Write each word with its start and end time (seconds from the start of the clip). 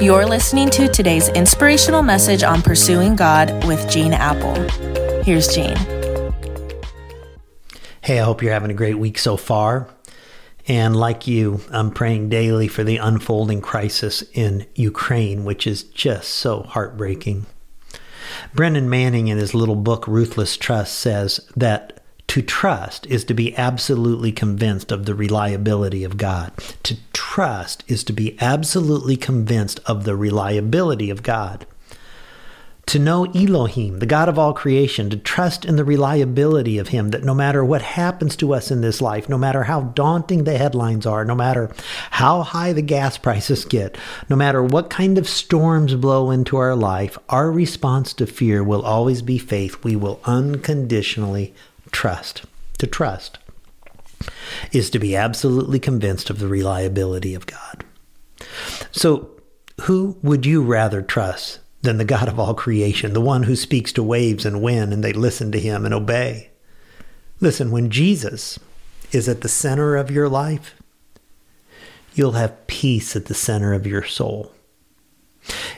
You're 0.00 0.26
listening 0.26 0.70
to 0.70 0.88
today's 0.88 1.28
inspirational 1.28 2.02
message 2.02 2.42
on 2.42 2.62
pursuing 2.62 3.14
God 3.14 3.64
with 3.64 3.88
Gene 3.88 4.12
Appel. 4.12 4.54
Here's 5.22 5.46
Gene. 5.46 5.76
Hey, 8.00 8.18
I 8.18 8.24
hope 8.24 8.42
you're 8.42 8.52
having 8.52 8.72
a 8.72 8.74
great 8.74 8.98
week 8.98 9.18
so 9.18 9.36
far. 9.36 9.88
And 10.66 10.96
like 10.96 11.28
you, 11.28 11.60
I'm 11.70 11.92
praying 11.92 12.28
daily 12.28 12.66
for 12.66 12.82
the 12.82 12.96
unfolding 12.96 13.60
crisis 13.60 14.22
in 14.32 14.66
Ukraine, 14.74 15.44
which 15.44 15.64
is 15.64 15.84
just 15.84 16.28
so 16.28 16.64
heartbreaking. 16.64 17.46
Brennan 18.52 18.90
Manning, 18.90 19.28
in 19.28 19.38
his 19.38 19.54
little 19.54 19.76
book, 19.76 20.08
Ruthless 20.08 20.56
Trust, 20.56 20.98
says 20.98 21.40
that 21.56 22.02
to 22.26 22.42
trust 22.42 23.06
is 23.06 23.22
to 23.24 23.34
be 23.34 23.56
absolutely 23.56 24.32
convinced 24.32 24.90
of 24.90 25.06
the 25.06 25.14
reliability 25.14 26.02
of 26.02 26.16
God. 26.16 26.52
To 26.82 26.96
trust 27.34 27.82
is 27.88 28.04
to 28.04 28.12
be 28.12 28.40
absolutely 28.40 29.16
convinced 29.16 29.80
of 29.86 30.04
the 30.04 30.14
reliability 30.14 31.10
of 31.10 31.24
God. 31.24 31.66
To 32.86 32.98
know 33.00 33.24
Elohim, 33.24 33.98
the 33.98 34.06
God 34.06 34.28
of 34.28 34.38
all 34.38 34.52
creation, 34.52 35.10
to 35.10 35.16
trust 35.16 35.64
in 35.64 35.74
the 35.74 35.82
reliability 35.82 36.78
of 36.78 36.90
Him, 36.90 37.08
that 37.08 37.24
no 37.24 37.34
matter 37.34 37.64
what 37.64 37.82
happens 37.82 38.36
to 38.36 38.54
us 38.54 38.70
in 38.70 38.82
this 38.82 39.02
life, 39.02 39.28
no 39.28 39.36
matter 39.36 39.64
how 39.64 39.80
daunting 39.80 40.44
the 40.44 40.56
headlines 40.56 41.06
are, 41.06 41.24
no 41.24 41.34
matter 41.34 41.74
how 42.12 42.42
high 42.42 42.72
the 42.72 42.82
gas 42.82 43.18
prices 43.26 43.64
get, 43.64 43.98
no 44.30 44.36
matter 44.36 44.62
what 44.62 44.88
kind 44.88 45.18
of 45.18 45.28
storms 45.28 45.96
blow 45.96 46.30
into 46.30 46.56
our 46.56 46.76
life, 46.76 47.18
our 47.30 47.50
response 47.50 48.12
to 48.12 48.28
fear 48.28 48.62
will 48.62 48.82
always 48.82 49.22
be 49.22 49.38
faith. 49.38 49.82
We 49.82 49.96
will 49.96 50.20
unconditionally 50.24 51.52
trust. 51.90 52.44
To 52.78 52.86
trust 52.86 53.38
is 54.72 54.90
to 54.90 54.98
be 54.98 55.16
absolutely 55.16 55.78
convinced 55.78 56.30
of 56.30 56.38
the 56.38 56.48
reliability 56.48 57.34
of 57.34 57.46
God. 57.46 57.84
So, 58.92 59.30
who 59.82 60.16
would 60.22 60.46
you 60.46 60.62
rather 60.62 61.02
trust 61.02 61.60
than 61.82 61.98
the 61.98 62.04
God 62.04 62.28
of 62.28 62.38
all 62.38 62.54
creation, 62.54 63.12
the 63.12 63.20
one 63.20 63.42
who 63.42 63.56
speaks 63.56 63.92
to 63.92 64.02
waves 64.02 64.46
and 64.46 64.62
wind 64.62 64.92
and 64.92 65.02
they 65.02 65.12
listen 65.12 65.52
to 65.52 65.60
him 65.60 65.84
and 65.84 65.92
obey? 65.92 66.50
Listen, 67.40 67.70
when 67.70 67.90
Jesus 67.90 68.58
is 69.12 69.28
at 69.28 69.40
the 69.40 69.48
center 69.48 69.96
of 69.96 70.10
your 70.10 70.28
life, 70.28 70.74
you'll 72.14 72.32
have 72.32 72.66
peace 72.66 73.16
at 73.16 73.26
the 73.26 73.34
center 73.34 73.72
of 73.72 73.86
your 73.86 74.04
soul. 74.04 74.53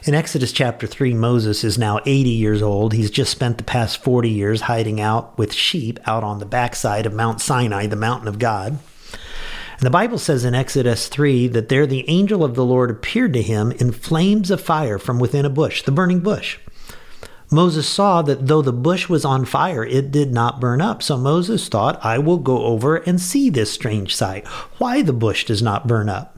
In 0.07 0.15
Exodus 0.15 0.53
chapter 0.53 0.87
3, 0.87 1.15
Moses 1.15 1.65
is 1.65 1.79
now 1.79 1.99
80 2.07 2.31
years 2.31 2.63
old. 2.63 2.93
He's 2.93 3.11
just 3.11 3.33
spent 3.33 3.59
the 3.59 3.65
past 3.65 4.05
40 4.05 4.31
years 4.31 4.61
hiding 4.61 5.01
out 5.01 5.37
with 5.37 5.53
sheep 5.53 5.99
out 6.07 6.23
on 6.23 6.39
the 6.39 6.47
backside 6.47 7.07
of 7.07 7.13
Mount 7.13 7.41
Sinai, 7.41 7.89
the 7.89 7.97
mountain 7.97 8.29
of 8.29 8.39
God. 8.39 8.79
And 9.73 9.81
the 9.81 9.91
Bible 9.91 10.19
says 10.19 10.45
in 10.45 10.55
Exodus 10.55 11.09
3 11.09 11.49
that 11.49 11.69
there 11.69 11.89
the 11.89 12.09
angel 12.09 12.45
of 12.45 12.55
the 12.55 12.65
Lord 12.65 12.89
appeared 12.89 13.33
to 13.33 13.43
him 13.43 13.73
in 13.73 13.91
flames 13.91 14.53
of 14.53 14.61
fire 14.61 15.01
from 15.01 15.19
within 15.19 15.45
a 15.45 15.51
bush, 15.51 15.83
the 15.83 15.91
burning 15.91 16.21
bush. 16.21 16.61
Moses 17.51 17.89
saw 17.89 18.23
that 18.23 18.47
though 18.47 18.63
the 18.63 18.73
bush 18.73 19.09
was 19.09 19.25
on 19.25 19.45
fire, 19.45 19.85
it 19.85 20.13
did 20.13 20.33
not 20.33 20.61
burn 20.61 20.81
up. 20.81 21.03
So 21.03 21.17
Moses 21.17 21.67
thought, 21.69 21.99
I 22.05 22.19
will 22.19 22.39
go 22.39 22.63
over 22.63 22.95
and 22.95 23.21
see 23.21 23.51
this 23.51 23.73
strange 23.73 24.15
sight, 24.15 24.47
why 24.79 25.03
the 25.03 25.13
bush 25.13 25.47
does 25.47 25.63
not 25.63 25.89
burn 25.89 26.09
up. 26.09 26.36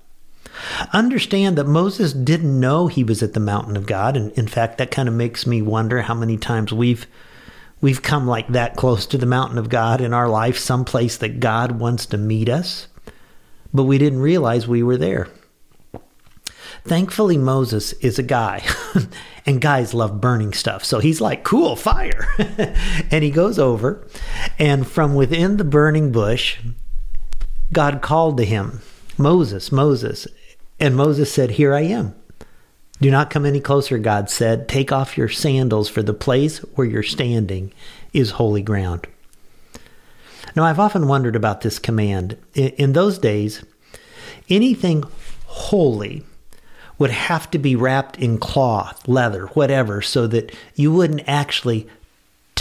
Understand 0.93 1.57
that 1.57 1.67
Moses 1.67 2.13
didn't 2.13 2.59
know 2.59 2.87
he 2.87 3.05
was 3.05 3.23
at 3.23 3.35
the 3.35 3.41
mountain 3.41 3.77
of 3.77 3.87
God. 3.87 4.17
And 4.17 4.33
in 4.33 4.49
fact, 4.49 4.79
that 4.79 4.91
kind 4.91 5.09
of 5.09 5.15
makes 5.15 5.47
me 5.47 5.63
wonder 5.63 6.03
how 6.03 6.15
many 6.15 6.37
times 6.37 6.73
we've 6.73 7.07
we've 7.81 8.03
come 8.03 8.27
like 8.27 8.49
that 8.49 8.77
close 8.77 9.07
to 9.07 9.19
the 9.19 9.27
mountain 9.27 9.59
of 9.59 9.69
God 9.69 10.01
in 10.01 10.13
our 10.13 10.29
life, 10.29 10.59
someplace 10.59 11.17
that 11.19 11.41
God 11.41 11.79
wants 11.79 12.07
to 12.07 12.19
meet 12.19 12.49
us, 12.49 12.89
but 13.73 13.85
we 13.85 13.99
didn't 13.99 14.21
realize 14.21 14.67
we 14.67 14.83
were 14.83 14.97
there. 14.97 15.29
Thankfully, 16.85 17.37
Moses 17.37 17.93
is 17.95 18.19
a 18.19 18.23
guy, 18.23 18.65
and 19.47 19.61
guys 19.61 19.93
love 19.95 20.21
burning 20.21 20.53
stuff. 20.53 20.85
So 20.85 21.01
he's 21.01 21.21
like, 21.21 21.45
cool, 21.45 21.77
fire. 21.77 22.29
and 23.11 23.23
he 23.23 23.31
goes 23.31 23.59
over, 23.59 24.07
and 24.59 24.87
from 24.87 25.15
within 25.15 25.57
the 25.57 25.65
burning 25.65 26.13
bush, 26.13 26.59
God 27.73 28.01
called 28.01 28.39
to 28.39 28.45
him, 28.45 28.81
Moses, 29.19 29.71
Moses. 29.71 30.27
And 30.81 30.97
Moses 30.97 31.33
said, 31.33 31.53
Here 31.53 31.75
I 31.75 31.83
am. 31.83 32.15
Do 33.01 33.11
not 33.11 33.31
come 33.31 33.47
any 33.47 33.61
closer, 33.61 33.99
God 33.99 34.29
said. 34.29 34.69
Take 34.69 34.91
off 34.91 35.17
your 35.17 35.29
sandals, 35.29 35.89
for 35.89 36.03
the 36.03 36.15
place 36.15 36.59
where 36.59 36.87
you're 36.87 37.03
standing 37.03 37.73
is 38.13 38.33
holy 38.33 38.63
ground. 38.63 39.07
Now, 40.57 40.65
I've 40.65 40.81
often 40.81 41.07
wondered 41.07 41.37
about 41.37 41.61
this 41.61 41.79
command. 41.79 42.37
In 42.55 42.93
those 42.93 43.19
days, 43.19 43.65
anything 44.49 45.05
holy 45.47 46.25
would 46.99 47.11
have 47.11 47.49
to 47.53 47.59
be 47.59 47.77
wrapped 47.77 48.19
in 48.19 48.39
cloth, 48.39 49.07
leather, 49.07 49.47
whatever, 49.49 50.03
so 50.03 50.27
that 50.27 50.53
you 50.75 50.93
wouldn't 50.93 51.23
actually 51.29 51.87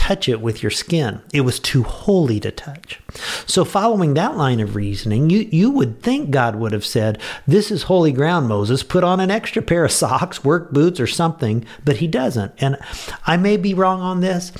touch 0.08 0.30
it 0.30 0.40
with 0.40 0.64
your 0.64 0.70
skin. 0.70 1.22
It 1.34 1.42
was 1.42 1.60
too 1.60 1.84
holy 1.84 2.40
to 2.40 2.50
touch. 2.50 3.02
So, 3.46 3.66
following 3.66 4.14
that 4.14 4.38
line 4.38 4.62
of 4.62 4.74
reasoning, 4.74 5.30
you, 5.30 5.40
you 5.52 5.70
would 5.70 6.02
think 6.02 6.30
God 6.30 6.56
would 6.56 6.72
have 6.72 6.86
said, 6.86 7.20
This 7.46 7.72
is 7.72 7.84
holy 7.84 8.14
ground, 8.14 8.48
Moses. 8.48 8.84
Put 8.84 9.04
on 9.04 9.20
an 9.20 9.32
extra 9.32 9.62
pair 9.62 9.84
of 9.84 9.92
socks, 10.04 10.46
work 10.46 10.72
boots, 10.72 11.02
or 11.02 11.08
something. 11.08 11.66
But 11.84 11.98
he 11.98 12.08
doesn't. 12.08 12.54
And 12.60 12.78
I 13.26 13.36
may 13.36 13.58
be 13.58 13.74
wrong 13.74 14.00
on 14.00 14.22
this, 14.22 14.54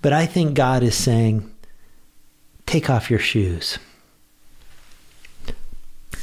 but 0.00 0.14
I 0.14 0.24
think 0.24 0.54
God 0.54 0.82
is 0.82 0.94
saying, 0.94 1.54
Take 2.64 2.88
off 2.88 3.10
your 3.10 3.20
shoes. 3.20 3.78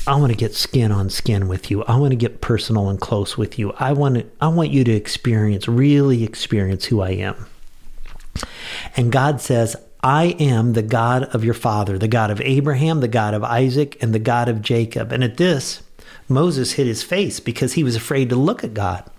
I 0.08 0.16
want 0.16 0.32
to 0.32 0.38
get 0.38 0.56
skin 0.56 0.92
on 0.92 1.12
skin 1.12 1.48
with 1.48 1.70
you. 1.70 1.84
I 1.84 1.96
want 1.98 2.12
to 2.12 2.18
get 2.18 2.42
personal 2.42 2.90
and 2.90 3.00
close 3.00 3.38
with 3.38 3.60
you. 3.60 3.72
I 3.74 3.94
want 3.94 4.16
to, 4.16 4.26
I 4.42 4.48
want 4.48 4.72
you 4.72 4.84
to 4.84 4.92
experience, 4.92 5.68
really 5.68 6.24
experience 6.24 6.86
who 6.86 7.02
I 7.02 7.12
am. 7.12 7.46
And 8.96 9.12
God 9.12 9.42
says, 9.42 9.76
I 10.02 10.36
am 10.40 10.74
the 10.74 10.82
God 10.82 11.24
of 11.34 11.44
your 11.44 11.54
father, 11.54 11.98
the 11.98 12.08
God 12.08 12.30
of 12.30 12.42
Abraham, 12.42 13.00
the 13.00 13.08
God 13.08 13.34
of 13.34 13.44
Isaac, 13.44 13.98
and 14.02 14.14
the 14.14 14.20
God 14.20 14.50
of 14.50 14.62
Jacob. 14.62 15.12
And 15.12 15.24
at 15.24 15.38
this, 15.38 15.82
Moses 16.28 16.74
hid 16.74 16.88
his 16.88 17.04
face 17.04 17.40
because 17.40 17.74
he 17.74 17.84
was 17.84 17.96
afraid 17.96 18.30
to 18.30 18.36
look 18.36 18.64
at 18.64 18.74
God. 18.74 19.10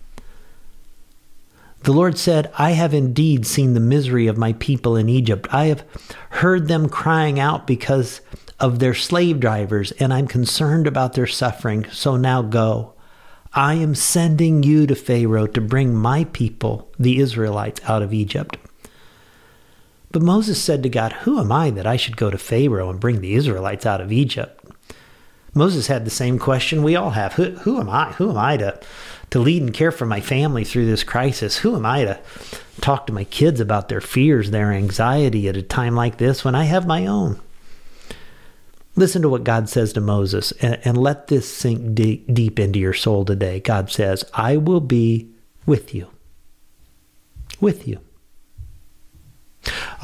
The 1.84 1.92
Lord 1.92 2.16
said, 2.16 2.50
I 2.56 2.70
have 2.70 2.94
indeed 2.94 3.46
seen 3.46 3.74
the 3.74 3.80
misery 3.80 4.26
of 4.26 4.38
my 4.38 4.54
people 4.54 4.96
in 4.96 5.08
Egypt. 5.08 5.46
I 5.52 5.66
have 5.66 5.84
heard 6.30 6.66
them 6.68 6.88
crying 6.88 7.38
out 7.38 7.66
because 7.66 8.20
of 8.58 8.78
their 8.78 8.94
slave 8.94 9.40
drivers, 9.40 9.92
and 9.92 10.12
I'm 10.12 10.26
concerned 10.26 10.86
about 10.86 11.12
their 11.12 11.26
suffering. 11.26 11.84
So 11.90 12.16
now 12.16 12.40
go. 12.40 12.94
I 13.52 13.74
am 13.74 13.94
sending 13.94 14.62
you 14.62 14.86
to 14.86 14.94
Pharaoh 14.94 15.46
to 15.48 15.60
bring 15.60 15.94
my 15.94 16.24
people, 16.24 16.90
the 16.98 17.20
Israelites, 17.20 17.80
out 17.84 18.02
of 18.02 18.14
Egypt. 18.14 18.56
But 20.14 20.22
Moses 20.22 20.62
said 20.62 20.84
to 20.84 20.88
God, 20.88 21.12
Who 21.12 21.40
am 21.40 21.50
I 21.50 21.70
that 21.70 21.88
I 21.88 21.96
should 21.96 22.16
go 22.16 22.30
to 22.30 22.38
Pharaoh 22.38 22.88
and 22.88 23.00
bring 23.00 23.20
the 23.20 23.34
Israelites 23.34 23.84
out 23.84 24.00
of 24.00 24.12
Egypt? 24.12 24.64
Moses 25.54 25.88
had 25.88 26.04
the 26.04 26.10
same 26.10 26.38
question 26.38 26.84
we 26.84 26.94
all 26.94 27.10
have. 27.10 27.32
Who, 27.32 27.50
who 27.56 27.80
am 27.80 27.90
I? 27.90 28.12
Who 28.12 28.30
am 28.30 28.38
I 28.38 28.56
to, 28.58 28.80
to 29.30 29.40
lead 29.40 29.62
and 29.62 29.74
care 29.74 29.90
for 29.90 30.06
my 30.06 30.20
family 30.20 30.62
through 30.62 30.86
this 30.86 31.02
crisis? 31.02 31.56
Who 31.56 31.74
am 31.74 31.84
I 31.84 32.04
to 32.04 32.20
talk 32.80 33.08
to 33.08 33.12
my 33.12 33.24
kids 33.24 33.58
about 33.58 33.88
their 33.88 34.00
fears, 34.00 34.52
their 34.52 34.70
anxiety 34.70 35.48
at 35.48 35.56
a 35.56 35.62
time 35.62 35.96
like 35.96 36.18
this 36.18 36.44
when 36.44 36.54
I 36.54 36.62
have 36.62 36.86
my 36.86 37.06
own? 37.06 37.40
Listen 38.94 39.20
to 39.22 39.28
what 39.28 39.42
God 39.42 39.68
says 39.68 39.92
to 39.94 40.00
Moses 40.00 40.52
and, 40.60 40.78
and 40.84 40.96
let 40.96 41.26
this 41.26 41.52
sink 41.52 41.96
deep, 41.96 42.32
deep 42.32 42.60
into 42.60 42.78
your 42.78 42.94
soul 42.94 43.24
today. 43.24 43.58
God 43.58 43.90
says, 43.90 44.22
I 44.32 44.58
will 44.58 44.78
be 44.78 45.32
with 45.66 45.92
you. 45.92 46.06
With 47.60 47.88
you. 47.88 47.98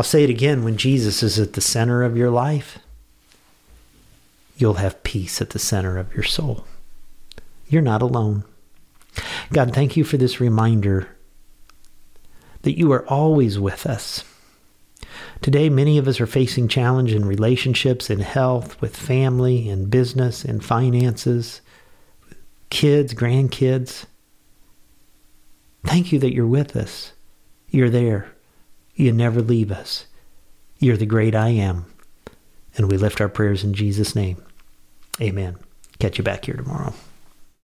I'll 0.00 0.04
say 0.04 0.24
it 0.24 0.30
again 0.30 0.64
when 0.64 0.78
Jesus 0.78 1.22
is 1.22 1.38
at 1.38 1.52
the 1.52 1.60
center 1.60 2.02
of 2.02 2.16
your 2.16 2.30
life, 2.30 2.78
you'll 4.56 4.80
have 4.80 5.02
peace 5.02 5.42
at 5.42 5.50
the 5.50 5.58
center 5.58 5.98
of 5.98 6.14
your 6.14 6.22
soul. 6.22 6.64
You're 7.68 7.82
not 7.82 8.00
alone. 8.00 8.44
God, 9.52 9.74
thank 9.74 9.98
you 9.98 10.04
for 10.04 10.16
this 10.16 10.40
reminder 10.40 11.06
that 12.62 12.78
you 12.78 12.90
are 12.92 13.06
always 13.08 13.58
with 13.58 13.84
us. 13.84 14.24
Today, 15.42 15.68
many 15.68 15.98
of 15.98 16.08
us 16.08 16.18
are 16.18 16.26
facing 16.26 16.66
challenge 16.66 17.12
in 17.12 17.26
relationships, 17.26 18.08
in 18.08 18.20
health, 18.20 18.80
with 18.80 18.96
family, 18.96 19.68
in 19.68 19.90
business, 19.90 20.46
in 20.46 20.60
finances, 20.60 21.60
kids, 22.70 23.12
grandkids. 23.12 24.06
Thank 25.84 26.10
you 26.10 26.18
that 26.20 26.32
you're 26.32 26.46
with 26.46 26.74
us. 26.74 27.12
You're 27.68 27.90
there. 27.90 28.32
You 29.00 29.12
never 29.12 29.40
leave 29.40 29.72
us. 29.72 30.06
You're 30.78 30.98
the 30.98 31.06
great 31.06 31.34
I 31.34 31.48
am. 31.48 31.86
And 32.76 32.90
we 32.90 32.98
lift 32.98 33.18
our 33.22 33.30
prayers 33.30 33.64
in 33.64 33.72
Jesus' 33.72 34.14
name. 34.14 34.44
Amen. 35.22 35.56
Catch 35.98 36.18
you 36.18 36.24
back 36.24 36.44
here 36.44 36.56
tomorrow. 36.56 36.92